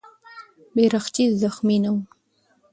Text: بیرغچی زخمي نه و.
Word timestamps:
بیرغچی 0.75 1.23
زخمي 1.41 1.77
نه 1.83 1.89
و. 1.93 1.95